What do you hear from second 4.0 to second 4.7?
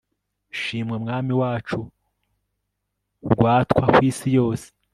isi yose